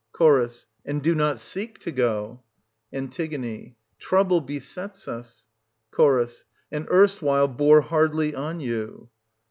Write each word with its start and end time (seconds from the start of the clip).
Ch. 0.19 0.23
And 0.83 1.03
do 1.03 1.13
not 1.13 1.37
seek 1.37 1.77
to 1.77 1.91
go. 1.91 2.41
An. 2.91 3.11
Trouble 3.99 4.41
besets 4.41 5.07
us. 5.07 5.45
Ch. 5.95 5.99
And 6.71 6.87
erstwhile 6.89 7.47
bore 7.47 7.81
hardly 7.81 8.33
on 8.33 8.59
you. 8.59 9.09